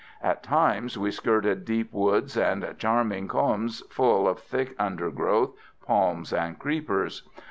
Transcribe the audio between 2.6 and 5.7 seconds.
charming combes full of thick undergrowth,